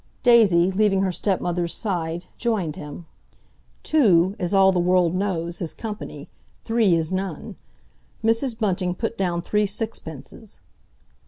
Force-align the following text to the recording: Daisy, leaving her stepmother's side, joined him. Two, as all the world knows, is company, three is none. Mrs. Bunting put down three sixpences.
Daisy, 0.23 0.71
leaving 0.71 1.03
her 1.03 1.11
stepmother's 1.11 1.75
side, 1.75 2.25
joined 2.35 2.75
him. 2.75 3.05
Two, 3.83 4.35
as 4.39 4.51
all 4.51 4.71
the 4.71 4.79
world 4.79 5.13
knows, 5.13 5.61
is 5.61 5.75
company, 5.75 6.27
three 6.63 6.95
is 6.95 7.11
none. 7.11 7.55
Mrs. 8.23 8.57
Bunting 8.57 8.95
put 8.95 9.15
down 9.15 9.43
three 9.43 9.67
sixpences. 9.67 10.59